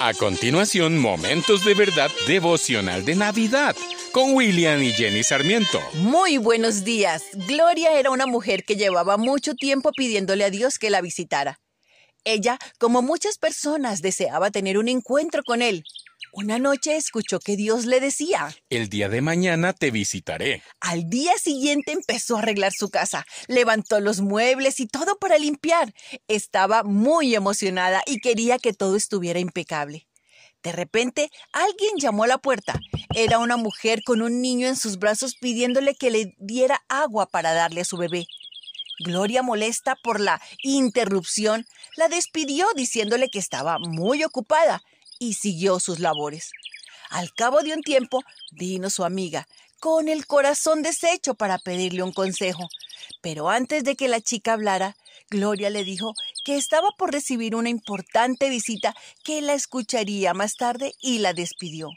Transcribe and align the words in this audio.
A 0.00 0.14
continuación, 0.14 0.96
Momentos 0.96 1.64
de 1.64 1.74
Verdad 1.74 2.08
devocional 2.28 3.04
de 3.04 3.16
Navidad 3.16 3.74
con 4.12 4.32
William 4.32 4.80
y 4.80 4.92
Jenny 4.92 5.24
Sarmiento. 5.24 5.80
Muy 5.94 6.38
buenos 6.38 6.84
días. 6.84 7.24
Gloria 7.48 7.98
era 7.98 8.10
una 8.10 8.26
mujer 8.26 8.62
que 8.62 8.76
llevaba 8.76 9.16
mucho 9.16 9.54
tiempo 9.54 9.90
pidiéndole 9.90 10.44
a 10.44 10.50
Dios 10.50 10.78
que 10.78 10.90
la 10.90 11.00
visitara. 11.00 11.58
Ella, 12.22 12.58
como 12.78 13.02
muchas 13.02 13.38
personas, 13.38 14.00
deseaba 14.00 14.52
tener 14.52 14.78
un 14.78 14.86
encuentro 14.86 15.42
con 15.42 15.62
él. 15.62 15.82
Una 16.32 16.58
noche 16.58 16.96
escuchó 16.96 17.40
que 17.40 17.56
Dios 17.56 17.86
le 17.86 18.00
decía, 18.00 18.54
El 18.68 18.88
día 18.88 19.08
de 19.08 19.22
mañana 19.22 19.72
te 19.72 19.90
visitaré. 19.90 20.62
Al 20.80 21.08
día 21.08 21.32
siguiente 21.38 21.92
empezó 21.92 22.36
a 22.36 22.40
arreglar 22.40 22.72
su 22.72 22.90
casa, 22.90 23.24
levantó 23.46 24.00
los 24.00 24.20
muebles 24.20 24.78
y 24.80 24.86
todo 24.86 25.18
para 25.18 25.38
limpiar. 25.38 25.94
Estaba 26.28 26.82
muy 26.82 27.34
emocionada 27.34 28.02
y 28.06 28.18
quería 28.18 28.58
que 28.58 28.74
todo 28.74 28.96
estuviera 28.96 29.38
impecable. 29.38 30.06
De 30.62 30.72
repente, 30.72 31.30
alguien 31.52 31.96
llamó 31.98 32.24
a 32.24 32.28
la 32.28 32.38
puerta. 32.38 32.78
Era 33.14 33.38
una 33.38 33.56
mujer 33.56 34.02
con 34.04 34.20
un 34.20 34.42
niño 34.42 34.68
en 34.68 34.76
sus 34.76 34.98
brazos 34.98 35.34
pidiéndole 35.40 35.94
que 35.94 36.10
le 36.10 36.34
diera 36.38 36.82
agua 36.88 37.26
para 37.26 37.54
darle 37.54 37.82
a 37.82 37.86
su 37.86 37.96
bebé. 37.96 38.26
Gloria, 38.98 39.42
molesta 39.42 39.96
por 40.02 40.20
la 40.20 40.42
interrupción, 40.62 41.64
la 41.96 42.08
despidió 42.08 42.66
diciéndole 42.74 43.30
que 43.30 43.38
estaba 43.38 43.78
muy 43.78 44.24
ocupada 44.24 44.82
y 45.18 45.34
siguió 45.34 45.80
sus 45.80 45.98
labores. 45.98 46.50
Al 47.10 47.32
cabo 47.32 47.62
de 47.62 47.72
un 47.72 47.82
tiempo 47.82 48.22
vino 48.52 48.90
su 48.90 49.04
amiga, 49.04 49.48
con 49.80 50.08
el 50.08 50.26
corazón 50.26 50.82
deshecho 50.82 51.34
para 51.34 51.58
pedirle 51.58 52.02
un 52.02 52.12
consejo. 52.12 52.68
Pero 53.22 53.48
antes 53.48 53.84
de 53.84 53.96
que 53.96 54.08
la 54.08 54.20
chica 54.20 54.54
hablara, 54.54 54.96
Gloria 55.30 55.70
le 55.70 55.84
dijo 55.84 56.14
que 56.44 56.56
estaba 56.56 56.88
por 56.98 57.12
recibir 57.12 57.54
una 57.54 57.68
importante 57.68 58.48
visita 58.50 58.94
que 59.24 59.40
la 59.40 59.54
escucharía 59.54 60.34
más 60.34 60.54
tarde 60.54 60.94
y 61.00 61.18
la 61.18 61.32
despidió. 61.32 61.90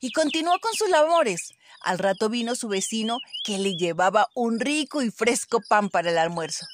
Y 0.00 0.12
continuó 0.12 0.58
con 0.60 0.74
sus 0.74 0.90
labores. 0.90 1.54
Al 1.80 1.98
rato 1.98 2.28
vino 2.28 2.54
su 2.54 2.68
vecino 2.68 3.18
que 3.44 3.58
le 3.58 3.74
llevaba 3.76 4.28
un 4.34 4.60
rico 4.60 5.02
y 5.02 5.10
fresco 5.10 5.60
pan 5.68 5.88
para 5.88 6.10
el 6.10 6.18
almuerzo 6.18 6.66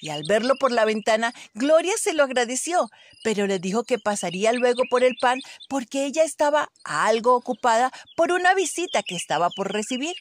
y 0.00 0.10
al 0.10 0.24
verlo 0.24 0.56
por 0.56 0.72
la 0.72 0.84
ventana, 0.84 1.32
Gloria 1.54 1.94
se 1.98 2.12
lo 2.12 2.24
agradeció, 2.24 2.90
pero 3.22 3.46
le 3.46 3.58
dijo 3.58 3.84
que 3.84 3.98
pasaría 3.98 4.52
luego 4.52 4.82
por 4.90 5.04
el 5.04 5.16
pan 5.20 5.40
porque 5.68 6.04
ella 6.04 6.24
estaba 6.24 6.70
algo 6.84 7.34
ocupada 7.34 7.92
por 8.16 8.32
una 8.32 8.54
visita 8.54 9.02
que 9.02 9.16
estaba 9.16 9.50
por 9.50 9.72
recibir. 9.72 10.14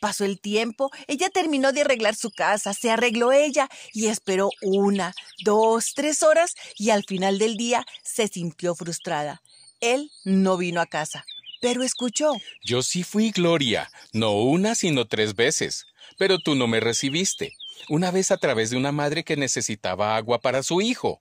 Pasó 0.00 0.24
el 0.24 0.40
tiempo, 0.40 0.90
ella 1.06 1.30
terminó 1.30 1.72
de 1.72 1.80
arreglar 1.82 2.14
su 2.14 2.30
casa, 2.30 2.74
se 2.74 2.90
arregló 2.90 3.32
ella 3.32 3.68
y 3.92 4.06
esperó 4.06 4.50
una, 4.60 5.14
dos, 5.44 5.94
tres 5.94 6.22
horas 6.22 6.54
y 6.76 6.90
al 6.90 7.04
final 7.04 7.38
del 7.38 7.56
día 7.56 7.86
se 8.02 8.28
sintió 8.28 8.74
frustrada. 8.74 9.42
Él 9.80 10.10
no 10.24 10.56
vino 10.56 10.80
a 10.80 10.86
casa, 10.86 11.24
pero 11.60 11.82
escuchó. 11.82 12.34
Yo 12.62 12.82
sí 12.82 13.02
fui 13.02 13.30
Gloria, 13.30 13.90
no 14.12 14.32
una 14.32 14.74
sino 14.74 15.06
tres 15.06 15.34
veces, 15.34 15.86
pero 16.18 16.38
tú 16.38 16.54
no 16.54 16.66
me 16.66 16.80
recibiste 16.80 17.54
una 17.88 18.10
vez 18.10 18.30
a 18.30 18.36
través 18.36 18.70
de 18.70 18.76
una 18.76 18.92
madre 18.92 19.24
que 19.24 19.36
necesitaba 19.36 20.16
agua 20.16 20.40
para 20.40 20.62
su 20.62 20.80
hijo, 20.80 21.20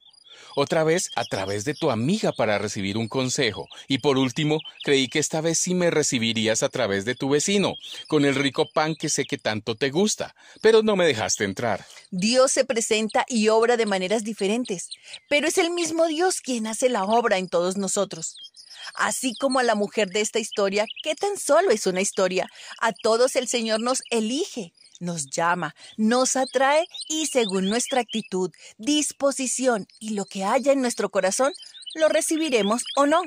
otra 0.55 0.83
vez 0.83 1.09
a 1.15 1.23
través 1.23 1.65
de 1.65 1.73
tu 1.73 1.89
amiga 1.89 2.31
para 2.31 2.57
recibir 2.57 2.97
un 2.97 3.07
consejo, 3.07 3.67
y 3.87 3.99
por 3.99 4.17
último 4.17 4.59
creí 4.83 5.07
que 5.07 5.19
esta 5.19 5.41
vez 5.41 5.57
sí 5.57 5.73
me 5.73 5.89
recibirías 5.89 6.63
a 6.63 6.69
través 6.69 7.05
de 7.05 7.15
tu 7.15 7.29
vecino, 7.29 7.73
con 8.07 8.25
el 8.25 8.35
rico 8.35 8.67
pan 8.71 8.95
que 8.95 9.09
sé 9.09 9.25
que 9.25 9.37
tanto 9.37 9.75
te 9.75 9.89
gusta, 9.89 10.35
pero 10.61 10.83
no 10.83 10.95
me 10.95 11.05
dejaste 11.05 11.43
entrar. 11.43 11.85
Dios 12.11 12.51
se 12.51 12.65
presenta 12.65 13.25
y 13.27 13.47
obra 13.49 13.77
de 13.77 13.85
maneras 13.85 14.23
diferentes, 14.23 14.89
pero 15.29 15.47
es 15.47 15.57
el 15.57 15.71
mismo 15.71 16.07
Dios 16.07 16.41
quien 16.41 16.67
hace 16.67 16.89
la 16.89 17.03
obra 17.05 17.37
en 17.37 17.49
todos 17.49 17.77
nosotros. 17.77 18.35
Así 18.95 19.33
como 19.39 19.59
a 19.59 19.63
la 19.63 19.75
mujer 19.75 20.09
de 20.09 20.21
esta 20.21 20.39
historia, 20.39 20.85
que 21.03 21.15
tan 21.15 21.37
solo 21.37 21.71
es 21.71 21.87
una 21.87 22.01
historia, 22.01 22.47
a 22.81 22.91
todos 22.91 23.35
el 23.35 23.47
Señor 23.47 23.79
nos 23.79 24.03
elige 24.11 24.73
nos 25.03 25.29
llama, 25.29 25.75
nos 25.97 26.35
atrae 26.35 26.87
y 27.09 27.27
según 27.27 27.69
nuestra 27.69 28.01
actitud, 28.01 28.51
disposición 28.77 29.87
y 29.99 30.15
lo 30.15 30.25
que 30.25 30.43
haya 30.43 30.71
en 30.71 30.81
nuestro 30.81 31.09
corazón, 31.09 31.53
lo 31.95 32.09
recibiremos 32.09 32.83
o 32.95 33.05
no. 33.05 33.21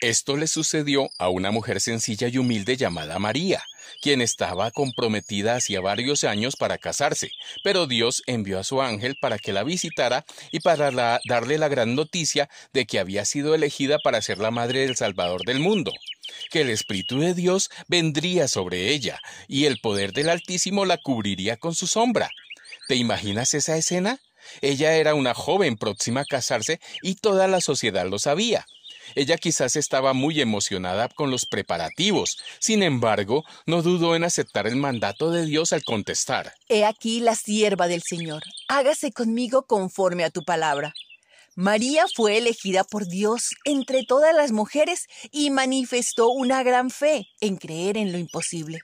Esto 0.00 0.38
le 0.38 0.46
sucedió 0.46 1.10
a 1.18 1.28
una 1.28 1.50
mujer 1.50 1.80
sencilla 1.80 2.28
y 2.28 2.38
humilde 2.38 2.78
llamada 2.78 3.18
María, 3.18 3.62
quien 4.00 4.22
estaba 4.22 4.70
comprometida 4.70 5.56
hacía 5.56 5.82
varios 5.82 6.24
años 6.24 6.56
para 6.56 6.78
casarse, 6.78 7.30
pero 7.62 7.86
Dios 7.86 8.22
envió 8.26 8.58
a 8.58 8.64
su 8.64 8.80
ángel 8.80 9.16
para 9.20 9.38
que 9.38 9.52
la 9.52 9.62
visitara 9.62 10.24
y 10.52 10.60
para 10.60 11.20
darle 11.28 11.58
la 11.58 11.68
gran 11.68 11.94
noticia 11.94 12.48
de 12.72 12.86
que 12.86 12.98
había 12.98 13.26
sido 13.26 13.54
elegida 13.54 13.98
para 14.02 14.22
ser 14.22 14.38
la 14.38 14.50
madre 14.50 14.80
del 14.80 14.96
Salvador 14.96 15.44
del 15.44 15.60
mundo 15.60 15.92
que 16.50 16.62
el 16.62 16.70
Espíritu 16.70 17.20
de 17.20 17.34
Dios 17.34 17.70
vendría 17.88 18.48
sobre 18.48 18.90
ella 18.90 19.20
y 19.48 19.66
el 19.66 19.78
poder 19.80 20.12
del 20.12 20.28
Altísimo 20.28 20.84
la 20.84 20.98
cubriría 20.98 21.56
con 21.56 21.74
su 21.74 21.86
sombra. 21.86 22.30
¿Te 22.88 22.96
imaginas 22.96 23.54
esa 23.54 23.76
escena? 23.76 24.20
Ella 24.60 24.94
era 24.94 25.14
una 25.14 25.34
joven 25.34 25.76
próxima 25.76 26.22
a 26.22 26.24
casarse 26.24 26.80
y 27.02 27.16
toda 27.16 27.48
la 27.48 27.60
sociedad 27.60 28.06
lo 28.08 28.18
sabía. 28.18 28.66
Ella 29.14 29.36
quizás 29.36 29.76
estaba 29.76 30.12
muy 30.12 30.40
emocionada 30.40 31.08
con 31.08 31.30
los 31.30 31.46
preparativos, 31.46 32.38
sin 32.60 32.82
embargo, 32.82 33.44
no 33.66 33.82
dudó 33.82 34.14
en 34.14 34.24
aceptar 34.24 34.66
el 34.66 34.76
mandato 34.76 35.30
de 35.30 35.46
Dios 35.46 35.72
al 35.72 35.82
contestar. 35.82 36.54
He 36.68 36.84
aquí 36.84 37.20
la 37.20 37.34
sierva 37.34 37.88
del 37.88 38.02
Señor, 38.02 38.42
hágase 38.68 39.12
conmigo 39.12 39.66
conforme 39.66 40.24
a 40.24 40.30
tu 40.30 40.42
palabra. 40.42 40.94
María 41.60 42.06
fue 42.16 42.38
elegida 42.38 42.84
por 42.84 43.06
Dios 43.06 43.50
entre 43.66 44.02
todas 44.02 44.34
las 44.34 44.50
mujeres 44.50 45.08
y 45.30 45.50
manifestó 45.50 46.30
una 46.30 46.62
gran 46.62 46.88
fe 46.88 47.28
en 47.42 47.58
creer 47.58 47.98
en 47.98 48.12
lo 48.12 48.18
imposible. 48.18 48.80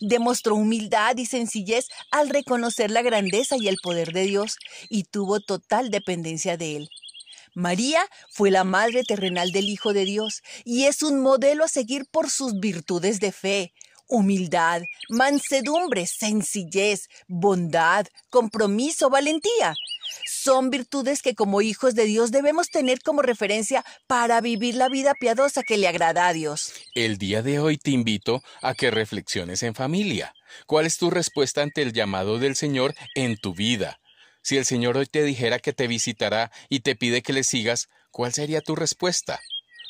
Demostró 0.00 0.54
humildad 0.54 1.16
y 1.16 1.26
sencillez 1.26 1.88
al 2.12 2.28
reconocer 2.28 2.92
la 2.92 3.02
grandeza 3.02 3.56
y 3.58 3.66
el 3.66 3.78
poder 3.82 4.12
de 4.12 4.22
Dios 4.26 4.58
y 4.88 5.02
tuvo 5.02 5.40
total 5.40 5.90
dependencia 5.90 6.56
de 6.56 6.76
Él. 6.76 6.88
María 7.56 8.00
fue 8.30 8.52
la 8.52 8.62
madre 8.62 9.02
terrenal 9.02 9.50
del 9.50 9.68
Hijo 9.68 9.92
de 9.92 10.04
Dios 10.04 10.42
y 10.64 10.84
es 10.84 11.02
un 11.02 11.20
modelo 11.20 11.64
a 11.64 11.68
seguir 11.68 12.06
por 12.12 12.30
sus 12.30 12.60
virtudes 12.60 13.18
de 13.18 13.32
fe, 13.32 13.72
humildad, 14.06 14.82
mansedumbre, 15.08 16.06
sencillez, 16.06 17.08
bondad, 17.26 18.06
compromiso, 18.28 19.10
valentía 19.10 19.74
son 20.42 20.70
virtudes 20.70 21.20
que 21.20 21.34
como 21.34 21.60
hijos 21.60 21.94
de 21.94 22.04
Dios 22.04 22.30
debemos 22.30 22.70
tener 22.70 23.00
como 23.00 23.20
referencia 23.20 23.84
para 24.06 24.40
vivir 24.40 24.74
la 24.74 24.88
vida 24.88 25.12
piadosa 25.20 25.62
que 25.62 25.76
le 25.76 25.86
agrada 25.86 26.28
a 26.28 26.32
Dios. 26.32 26.72
El 26.94 27.18
día 27.18 27.42
de 27.42 27.58
hoy 27.58 27.76
te 27.76 27.90
invito 27.90 28.42
a 28.62 28.74
que 28.74 28.90
reflexiones 28.90 29.62
en 29.62 29.74
familia. 29.74 30.34
¿Cuál 30.66 30.86
es 30.86 30.96
tu 30.96 31.10
respuesta 31.10 31.62
ante 31.62 31.82
el 31.82 31.92
llamado 31.92 32.38
del 32.38 32.56
Señor 32.56 32.94
en 33.14 33.36
tu 33.36 33.54
vida? 33.54 34.00
Si 34.42 34.56
el 34.56 34.64
Señor 34.64 34.96
hoy 34.96 35.06
te 35.06 35.22
dijera 35.22 35.58
que 35.58 35.74
te 35.74 35.86
visitará 35.86 36.50
y 36.70 36.80
te 36.80 36.96
pide 36.96 37.20
que 37.20 37.34
le 37.34 37.44
sigas, 37.44 37.88
¿cuál 38.10 38.32
sería 38.32 38.62
tu 38.62 38.74
respuesta? 38.74 39.40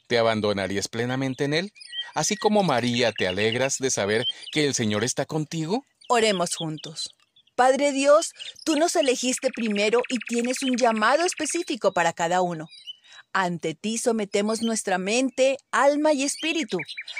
¿Te 0.08 0.18
abandonarías 0.18 0.88
plenamente 0.88 1.44
en 1.44 1.54
Él? 1.54 1.72
Así 2.12 2.36
como 2.36 2.64
María, 2.64 3.12
¿te 3.12 3.28
alegras 3.28 3.76
de 3.78 3.92
saber 3.92 4.26
que 4.50 4.66
el 4.66 4.74
Señor 4.74 5.04
está 5.04 5.26
contigo? 5.26 5.84
Oremos 6.08 6.56
juntos. 6.56 7.14
Padre 7.60 7.92
Dios, 7.92 8.32
tú 8.64 8.76
nos 8.76 8.96
elegiste 8.96 9.50
primero 9.54 10.00
y 10.08 10.16
tienes 10.16 10.62
un 10.62 10.78
llamado 10.78 11.26
específico 11.26 11.92
para 11.92 12.14
cada 12.14 12.40
uno. 12.40 12.68
Ante 13.34 13.74
ti 13.74 13.98
sometemos 13.98 14.62
nuestra 14.62 14.96
mente, 14.96 15.58
alma 15.70 16.14
y 16.14 16.22
espíritu. 16.22 16.78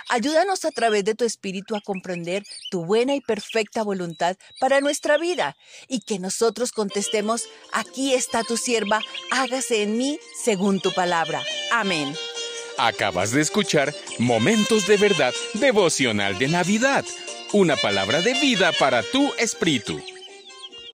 Ayúdanos 0.09 0.65
a 0.65 0.71
través 0.71 1.05
de 1.05 1.15
tu 1.15 1.27
espíritu 1.27 1.77
a 1.77 1.83
comprender 1.83 2.43
tu 2.71 2.87
buena 2.87 3.15
y 3.15 3.21
perfecta 3.21 3.83
voluntad 3.83 4.39
para 4.59 4.81
nuestra 4.81 5.19
vida 5.19 5.59
y 5.89 6.01
que 6.01 6.19
nosotros 6.19 6.73
contestemos, 6.73 7.45
aquí 7.75 8.15
está 8.15 8.43
tu 8.43 8.57
sierva, 8.57 9.03
hágase 9.31 9.83
en 9.83 9.99
mí 9.99 10.19
según 10.43 10.81
tu 10.81 10.91
palabra. 10.95 11.45
Amén. 11.71 12.17
Acabas 12.79 13.33
de 13.33 13.43
escuchar 13.43 13.95
Momentos 14.19 14.87
de 14.87 14.97
Verdad 14.97 15.35
devocional 15.53 16.39
de 16.39 16.49
Navidad, 16.49 17.05
una 17.53 17.77
palabra 17.77 18.23
de 18.23 18.33
vida 18.33 18.73
para 18.79 19.03
tu 19.03 19.35
espíritu. 19.35 20.01